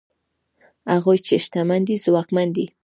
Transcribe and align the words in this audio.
هغوی 0.93 1.17
چې 1.27 1.33
شتمن 1.45 1.81
دي 1.87 1.95
ځواکمن 2.03 2.47
دي؛ 2.55 2.65